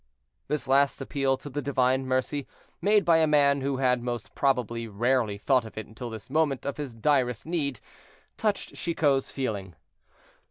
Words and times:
This 0.47 0.67
last 0.67 0.99
appeal 0.99 1.37
to 1.37 1.47
the 1.47 1.61
divine 1.61 2.07
mercy, 2.07 2.47
made 2.81 3.05
by 3.05 3.17
a 3.17 3.27
man 3.27 3.61
who 3.61 3.77
had 3.77 4.01
most 4.01 4.33
probably 4.33 4.87
rarely 4.87 5.37
thought 5.37 5.63
of 5.63 5.77
it 5.77 5.85
until 5.85 6.09
this 6.09 6.27
moment 6.27 6.65
of 6.65 6.77
his 6.77 6.95
direst 6.95 7.45
need, 7.45 7.79
touched 8.35 8.73
Chicot's 8.73 9.29
feeling. 9.29 9.75